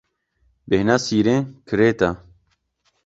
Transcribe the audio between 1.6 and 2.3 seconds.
kirêt e.